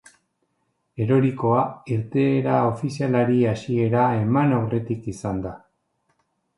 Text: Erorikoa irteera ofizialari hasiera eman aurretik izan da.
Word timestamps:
Erorikoa 1.05 1.65
irteera 1.97 2.57
ofizialari 2.71 3.39
hasiera 3.53 4.09
eman 4.25 4.61
aurretik 4.61 5.11
izan 5.17 5.49
da. 5.49 5.57